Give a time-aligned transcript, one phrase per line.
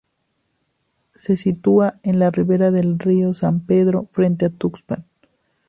[1.13, 5.05] Se sitúa en la ribera del río San Pedro, frente a Tuxpan.